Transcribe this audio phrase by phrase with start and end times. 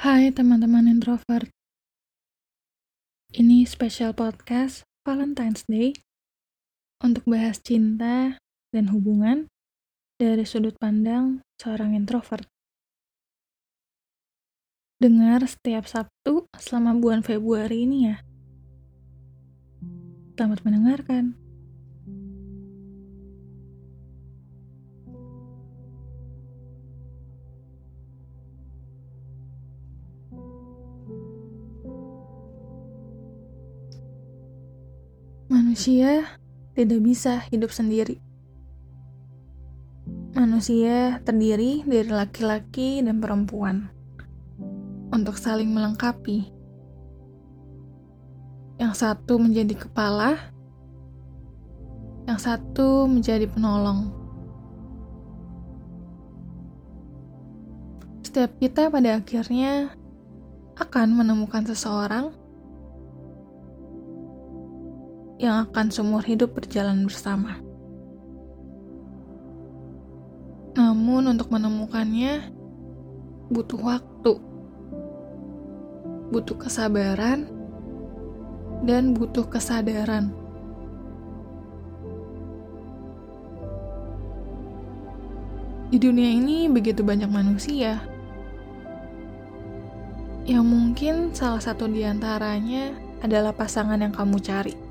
[0.00, 1.52] Hai teman-teman introvert.
[3.36, 5.92] Ini spesial podcast Valentine's Day
[7.04, 8.40] untuk bahas cinta
[8.72, 9.52] dan hubungan
[10.16, 12.48] dari sudut pandang seorang introvert.
[15.04, 18.24] Dengar setiap Sabtu selama bulan Februari ini ya.
[20.32, 21.36] Selamat mendengarkan.
[35.70, 36.26] Manusia
[36.74, 38.18] tidak bisa hidup sendiri.
[40.34, 43.86] Manusia terdiri dari laki-laki dan perempuan
[45.14, 46.50] untuk saling melengkapi.
[48.82, 50.42] Yang satu menjadi kepala,
[52.26, 54.10] yang satu menjadi penolong.
[58.26, 59.94] Setiap kita pada akhirnya
[60.82, 62.39] akan menemukan seseorang
[65.40, 67.56] yang akan seumur hidup berjalan bersama.
[70.76, 72.52] Namun, untuk menemukannya
[73.48, 74.36] butuh waktu,
[76.28, 77.48] butuh kesabaran,
[78.84, 80.32] dan butuh kesadaran.
[85.90, 87.98] Di dunia ini begitu banyak manusia
[90.46, 94.89] yang mungkin salah satu di antaranya adalah pasangan yang kamu cari.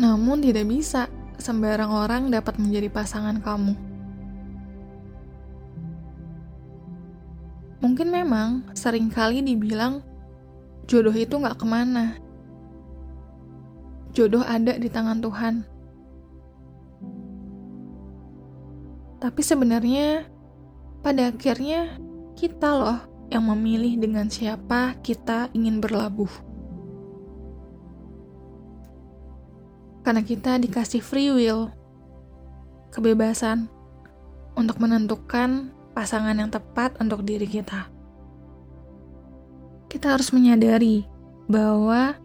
[0.00, 3.76] Namun tidak bisa sembarang orang dapat menjadi pasangan kamu.
[7.84, 10.00] Mungkin memang sering kali dibilang
[10.88, 12.16] jodoh itu nggak ke mana.
[14.16, 15.54] Jodoh ada di tangan Tuhan.
[19.20, 20.24] Tapi sebenarnya
[21.04, 22.00] pada akhirnya
[22.40, 26.49] kita loh yang memilih dengan siapa kita ingin berlabuh.
[30.10, 31.70] Karena kita dikasih free will,
[32.90, 33.70] kebebasan
[34.58, 37.86] untuk menentukan pasangan yang tepat untuk diri kita.
[39.86, 41.06] Kita harus menyadari
[41.46, 42.18] bahwa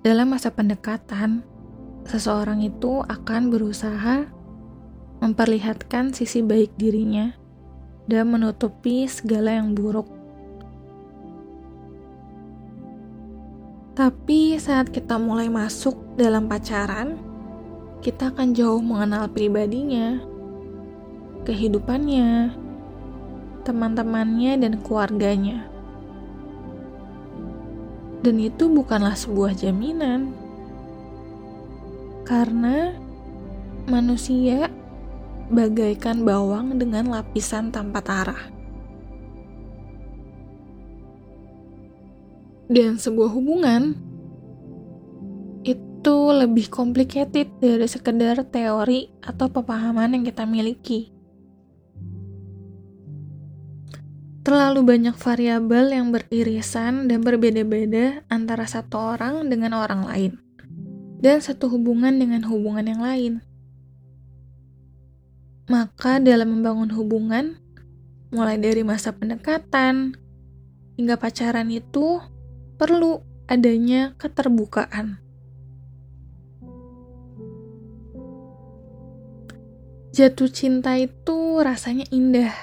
[0.00, 1.44] dalam masa pendekatan,
[2.08, 4.24] seseorang itu akan berusaha
[5.20, 7.36] memperlihatkan sisi baik dirinya
[8.08, 10.08] dan menutupi segala yang buruk
[14.00, 17.20] Tapi saat kita mulai masuk dalam pacaran,
[18.00, 20.16] kita akan jauh mengenal pribadinya,
[21.44, 22.48] kehidupannya,
[23.60, 25.68] teman-temannya, dan keluarganya.
[28.24, 30.32] Dan itu bukanlah sebuah jaminan,
[32.24, 32.96] karena
[33.84, 34.72] manusia
[35.52, 38.48] bagaikan bawang dengan lapisan tanpa tarah.
[42.70, 43.98] Dan sebuah hubungan
[45.66, 51.10] itu lebih complicated dari sekedar teori atau pemahaman yang kita miliki.
[54.40, 60.32] Terlalu banyak variabel yang beririsan dan berbeda-beda antara satu orang dengan orang lain,
[61.20, 63.32] dan satu hubungan dengan hubungan yang lain.
[65.68, 67.60] Maka, dalam membangun hubungan,
[68.32, 70.16] mulai dari masa pendekatan
[70.96, 72.18] hingga pacaran, itu
[72.80, 75.20] perlu adanya keterbukaan.
[80.16, 82.56] Jatuh cinta itu rasanya indah.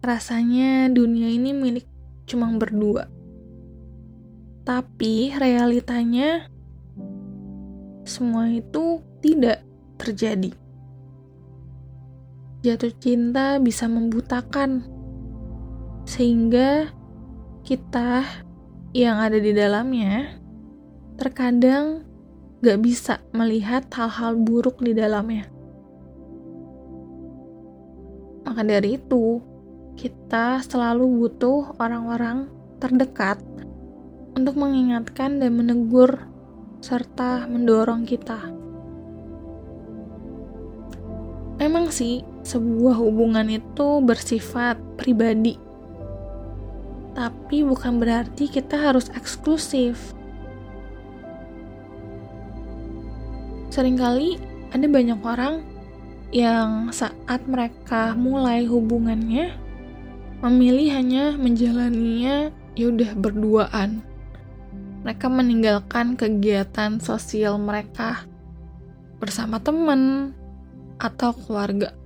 [0.00, 1.84] Rasanya dunia ini milik
[2.24, 3.12] cuma berdua.
[4.64, 6.48] Tapi realitanya
[8.08, 9.60] semua itu tidak
[10.00, 10.56] terjadi.
[12.64, 14.88] Jatuh cinta bisa membutakan
[16.08, 16.88] sehingga
[17.68, 18.47] kita
[18.96, 20.40] yang ada di dalamnya
[21.20, 22.08] terkadang
[22.64, 25.46] gak bisa melihat hal-hal buruk di dalamnya.
[28.48, 29.44] Maka dari itu,
[29.98, 32.48] kita selalu butuh orang-orang
[32.80, 33.36] terdekat
[34.32, 36.24] untuk mengingatkan dan menegur
[36.80, 38.54] serta mendorong kita.
[41.58, 45.67] Memang sih, sebuah hubungan itu bersifat pribadi
[47.18, 50.14] tapi bukan berarti kita harus eksklusif.
[53.74, 54.38] Seringkali
[54.70, 55.66] ada banyak orang
[56.30, 59.50] yang saat mereka mulai hubungannya
[60.46, 63.98] memilih hanya menjalaninya yaudah berduaan.
[65.02, 68.30] Mereka meninggalkan kegiatan sosial mereka
[69.18, 70.30] bersama teman
[71.02, 71.97] atau keluarga.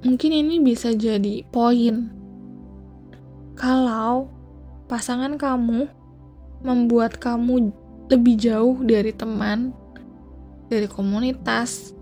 [0.00, 2.08] Mungkin ini bisa jadi poin
[3.60, 4.32] kalau
[4.88, 5.84] pasangan kamu
[6.64, 7.68] membuat kamu
[8.10, 9.70] lebih jauh dari teman,
[10.66, 11.94] dari komunitas,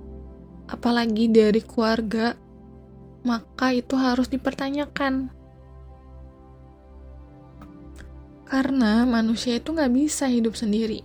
[0.70, 2.32] apalagi dari keluarga,
[3.26, 5.28] maka itu harus dipertanyakan.
[8.48, 11.04] Karena manusia itu nggak bisa hidup sendiri.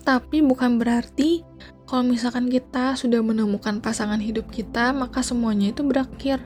[0.00, 1.44] Tapi bukan berarti
[1.92, 6.40] kalau misalkan kita sudah menemukan pasangan hidup kita, maka semuanya itu berakhir.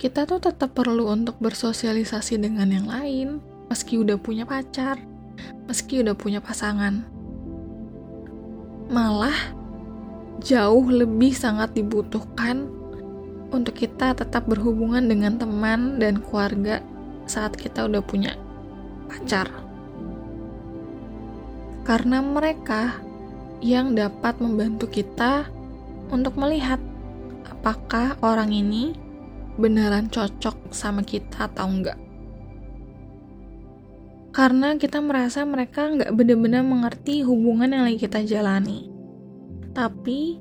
[0.00, 3.36] Kita tuh tetap perlu untuk bersosialisasi dengan yang lain,
[3.68, 4.96] meski udah punya pacar,
[5.68, 7.04] meski udah punya pasangan.
[8.88, 9.52] Malah,
[10.40, 12.64] jauh lebih sangat dibutuhkan
[13.52, 16.80] untuk kita tetap berhubungan dengan teman dan keluarga
[17.28, 18.40] saat kita udah punya
[19.04, 19.61] pacar.
[21.82, 23.02] Karena mereka
[23.62, 25.46] yang dapat membantu kita
[26.10, 26.78] untuk melihat
[27.46, 28.94] apakah orang ini
[29.58, 31.98] beneran cocok sama kita atau enggak.
[34.32, 38.88] Karena kita merasa mereka nggak benar-benar mengerti hubungan yang lagi kita jalani.
[39.76, 40.40] Tapi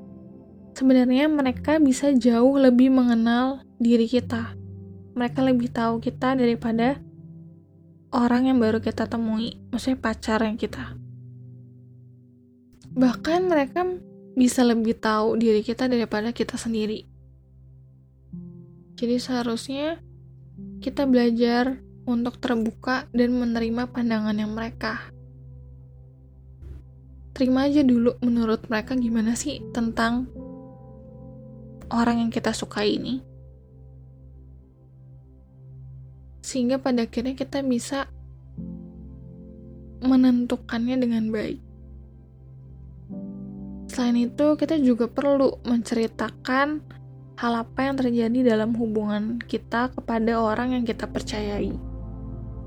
[0.72, 4.56] sebenarnya mereka bisa jauh lebih mengenal diri kita.
[5.12, 7.04] Mereka lebih tahu kita daripada
[8.16, 11.01] orang yang baru kita temui, maksudnya pacar yang kita.
[12.92, 13.88] Bahkan mereka
[14.36, 17.08] bisa lebih tahu diri kita daripada kita sendiri.
[18.96, 19.98] Jadi seharusnya
[20.84, 25.12] kita belajar untuk terbuka dan menerima pandangan yang mereka
[27.42, 30.30] terima aja dulu menurut mereka gimana sih tentang
[31.90, 33.18] orang yang kita suka ini.
[36.46, 38.06] Sehingga pada akhirnya kita bisa
[40.06, 41.71] menentukannya dengan baik.
[43.92, 46.80] Selain itu, kita juga perlu menceritakan
[47.36, 51.76] hal apa yang terjadi dalam hubungan kita kepada orang yang kita percayai.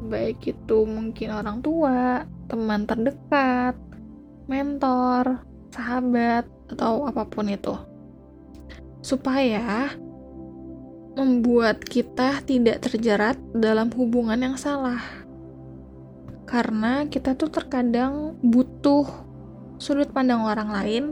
[0.05, 3.73] Baik itu mungkin orang tua, teman terdekat,
[4.45, 5.41] mentor,
[5.73, 7.73] sahabat, atau apa pun itu.
[9.01, 9.97] Supaya
[11.17, 15.01] membuat kita tidak terjerat dalam hubungan yang salah.
[16.45, 19.24] Karena kita tuh terkadang butuh
[19.79, 21.05] sudut pandang orang lain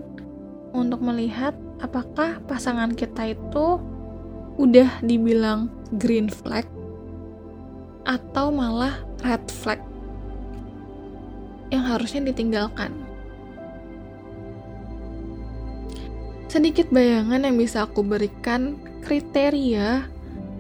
[0.73, 3.83] untuk melihat apakah pasangan kita itu
[4.57, 6.65] udah dibilang green flag
[8.07, 9.81] atau malah red flag
[11.73, 12.93] yang harusnya ditinggalkan.
[16.53, 20.05] Sedikit bayangan yang bisa aku berikan kriteria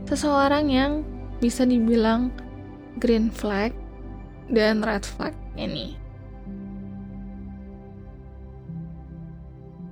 [0.08, 0.92] seseorang yang
[1.36, 2.32] bisa dibilang
[2.96, 3.76] green flag
[4.48, 6.01] dan red flag ini.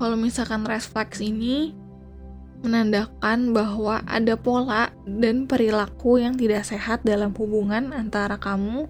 [0.01, 1.77] Kalau misalkan red flags ini
[2.65, 8.89] menandakan bahwa ada pola dan perilaku yang tidak sehat dalam hubungan antara kamu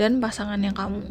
[0.00, 1.04] dan pasangan yang kamu.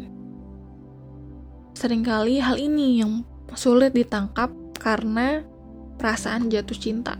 [1.78, 3.22] Seringkali hal ini yang
[3.54, 4.50] sulit ditangkap
[4.82, 5.46] karena
[5.94, 7.14] perasaan jatuh cinta.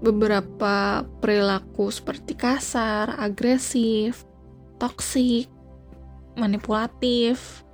[0.00, 4.24] Beberapa perilaku seperti kasar, agresif,
[4.80, 5.52] toksik,
[6.36, 7.64] manipulatif,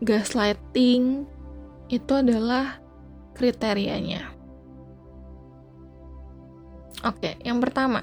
[0.00, 1.35] gaslighting
[1.86, 2.82] itu adalah
[3.36, 4.32] kriterianya.
[7.06, 8.02] Oke, yang pertama,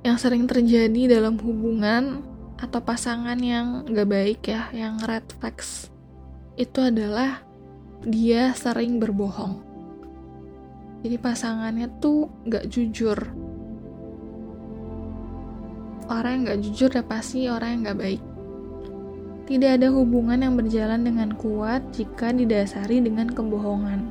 [0.00, 2.24] yang sering terjadi dalam hubungan
[2.56, 5.90] atau pasangan yang gak baik ya, yang red flags,
[6.56, 7.44] itu adalah
[8.06, 9.60] dia sering berbohong.
[11.02, 13.18] Jadi pasangannya tuh gak jujur.
[16.06, 18.22] Orang yang gak jujur udah pasti orang yang gak baik.
[19.42, 24.06] Tidak ada hubungan yang berjalan dengan kuat jika didasari dengan kebohongan.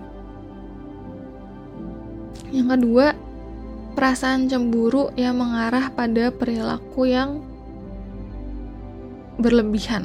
[2.52, 3.08] Yang kedua,
[3.96, 7.40] perasaan cemburu yang mengarah pada perilaku yang
[9.40, 10.04] berlebihan.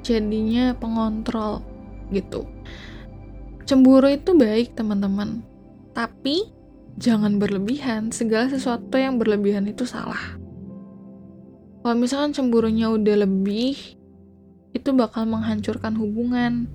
[0.00, 1.60] Jadinya pengontrol
[2.08, 2.48] gitu.
[3.64, 5.40] Cemburu itu baik, teman-teman.
[5.96, 6.48] Tapi
[7.00, 8.12] jangan berlebihan.
[8.12, 10.36] Segala sesuatu yang berlebihan itu salah.
[11.80, 14.00] Kalau misalkan cemburunya udah lebih,
[14.74, 16.66] itu bakal menghancurkan hubungan.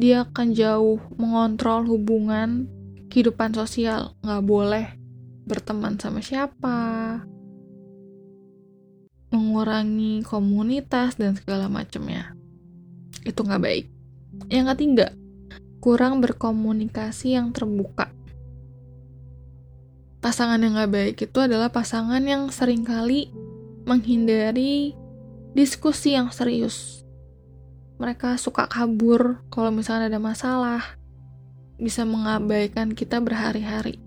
[0.00, 2.66] Dia akan jauh mengontrol hubungan
[3.12, 4.16] kehidupan sosial.
[4.24, 4.86] Nggak boleh
[5.46, 7.22] berteman sama siapa,
[9.30, 12.34] mengurangi komunitas dan segala macamnya.
[13.22, 13.86] Itu nggak baik.
[14.50, 15.06] Yang ketiga,
[15.78, 18.10] kurang berkomunikasi yang terbuka.
[20.18, 23.30] Pasangan yang gak baik itu adalah pasangan yang sering kali
[23.86, 24.98] menghindari
[25.54, 27.05] diskusi yang serius.
[27.96, 30.84] Mereka suka kabur kalau misalnya ada masalah,
[31.80, 34.00] bisa mengabaikan kita berhari-hari.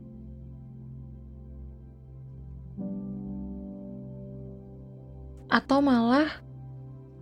[5.49, 6.29] Atau malah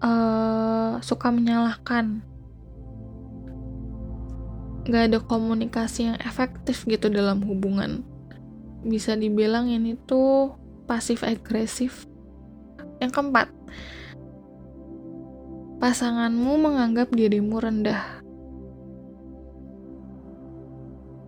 [0.03, 2.19] uh, suka menyalahkan.
[4.87, 8.03] Gak ada komunikasi yang efektif gitu dalam hubungan.
[8.83, 10.55] Bisa dibilang ini tuh
[10.87, 12.07] pasif agresif.
[12.99, 13.47] Yang keempat,
[15.77, 18.25] pasanganmu menganggap dirimu rendah.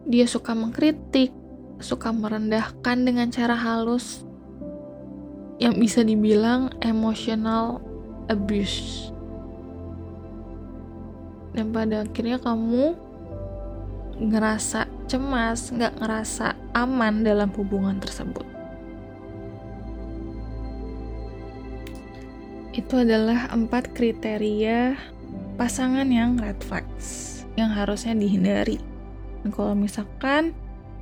[0.09, 1.29] Dia suka mengkritik,
[1.77, 4.25] suka merendahkan dengan cara halus,
[5.61, 7.77] yang bisa dibilang emotional
[8.25, 9.13] abuse.
[11.53, 12.97] Dan pada akhirnya kamu
[14.17, 18.48] ngerasa cemas, nggak ngerasa aman dalam hubungan tersebut.
[22.73, 24.93] Itu adalah empat kriteria
[25.57, 28.77] pasangan yang red flags yang harusnya dihindari.
[29.41, 30.53] Dan kalau misalkan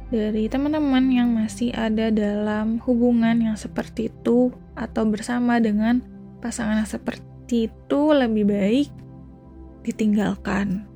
[0.08, 6.00] dari teman-teman yang masih ada dalam hubungan yang seperti itu atau bersama dengan
[6.40, 8.90] pasangan yang seperti itu lebih baik
[9.84, 10.88] ditinggalkan.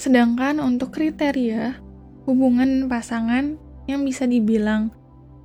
[0.00, 1.76] Sedangkan untuk kriteria
[2.24, 4.88] hubungan pasangan yang bisa dibilang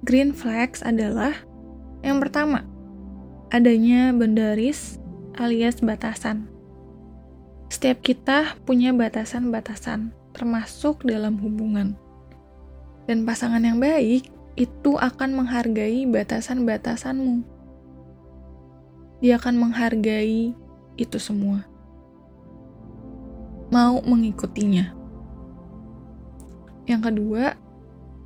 [0.08, 1.36] green flags adalah
[2.06, 2.62] yang pertama,
[3.50, 5.02] adanya bendaris
[5.42, 6.46] alias batasan.
[7.66, 11.98] Setiap kita punya batasan-batasan, termasuk dalam hubungan.
[13.10, 17.42] Dan pasangan yang baik itu akan menghargai batasan-batasanmu.
[19.26, 20.54] Dia akan menghargai
[21.02, 21.66] itu semua.
[23.74, 24.94] Mau mengikutinya.
[26.86, 27.58] Yang kedua,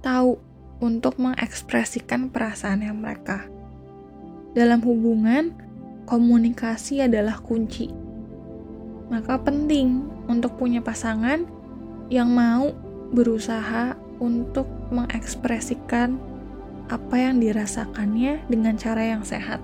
[0.04, 0.36] tahu
[0.84, 3.59] untuk mengekspresikan perasaannya mereka
[4.58, 5.53] dalam hubungan,
[6.10, 7.89] komunikasi adalah kunci.
[9.10, 11.46] Maka penting untuk punya pasangan
[12.10, 12.74] yang mau
[13.13, 16.18] berusaha untuk mengekspresikan
[16.89, 19.62] apa yang dirasakannya dengan cara yang sehat.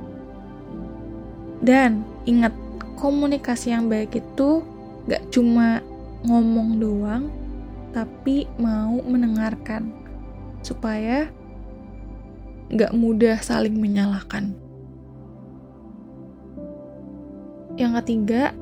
[1.66, 2.54] Dan ingat,
[3.02, 4.62] komunikasi yang baik itu
[5.10, 5.82] gak cuma
[6.26, 7.24] ngomong doang,
[7.94, 9.90] tapi mau mendengarkan
[10.62, 11.30] supaya
[12.74, 14.65] gak mudah saling menyalahkan.
[17.76, 18.56] Yang ketiga,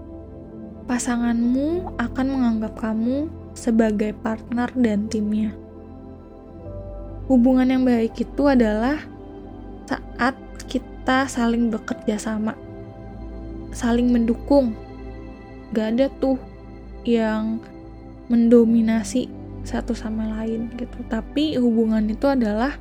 [0.89, 5.53] pasanganmu akan menganggap kamu sebagai partner dan timnya.
[7.29, 9.00] Hubungan yang baik itu adalah
[9.86, 12.58] saat kita saling bekerja sama,
[13.70, 14.74] saling mendukung.
[15.77, 16.41] Gak ada tuh
[17.05, 17.62] yang
[18.34, 19.29] mendominasi
[19.63, 21.00] satu sama lain gitu.
[21.08, 22.75] Tapi hubungan itu adalah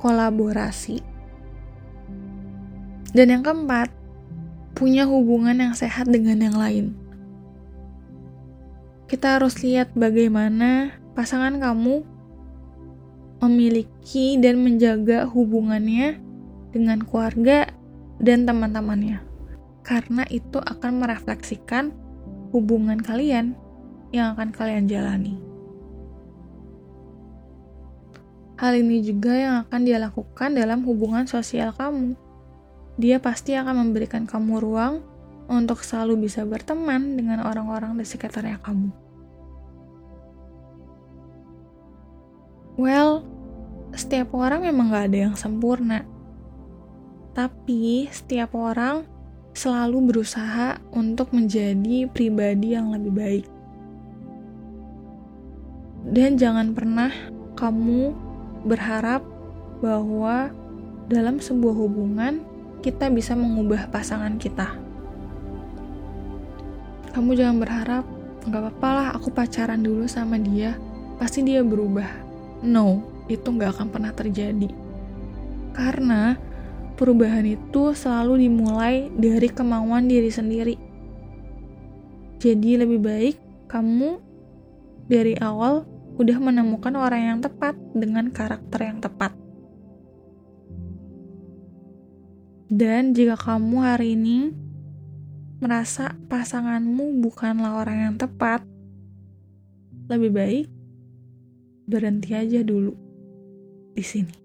[0.00, 0.98] kolaborasi.
[3.14, 3.94] Dan yang keempat,
[4.74, 6.86] punya hubungan yang sehat dengan yang lain.
[9.06, 12.02] Kita harus lihat bagaimana pasangan kamu
[13.38, 16.18] memiliki dan menjaga hubungannya
[16.74, 17.70] dengan keluarga
[18.18, 19.22] dan teman-temannya,
[19.86, 21.94] karena itu akan merefleksikan
[22.50, 23.54] hubungan kalian
[24.10, 25.38] yang akan kalian jalani.
[28.58, 32.14] Hal ini juga yang akan dia lakukan dalam hubungan sosial kamu
[32.94, 34.94] dia pasti akan memberikan kamu ruang
[35.50, 38.90] untuk selalu bisa berteman dengan orang-orang di sekitarnya kamu.
[42.74, 43.22] Well,
[43.94, 46.02] setiap orang memang gak ada yang sempurna.
[47.34, 49.06] Tapi setiap orang
[49.54, 53.46] selalu berusaha untuk menjadi pribadi yang lebih baik.
[56.10, 57.10] Dan jangan pernah
[57.54, 58.12] kamu
[58.66, 59.22] berharap
[59.78, 60.50] bahwa
[61.06, 62.53] dalam sebuah hubungan
[62.84, 64.76] kita bisa mengubah pasangan kita.
[67.16, 68.04] Kamu jangan berharap,
[68.44, 70.76] nggak apa-apa lah aku pacaran dulu sama dia,
[71.16, 72.04] pasti dia berubah.
[72.60, 73.00] No,
[73.32, 74.68] itu nggak akan pernah terjadi.
[75.72, 76.36] Karena
[77.00, 80.76] perubahan itu selalu dimulai dari kemauan diri sendiri.
[82.36, 84.20] Jadi lebih baik kamu
[85.08, 85.88] dari awal
[86.20, 89.43] udah menemukan orang yang tepat dengan karakter yang tepat.
[92.74, 94.50] Dan jika kamu hari ini
[95.62, 98.66] merasa pasanganmu bukanlah orang yang tepat,
[100.10, 100.66] lebih baik
[101.86, 102.98] berhenti aja dulu
[103.94, 104.43] di sini.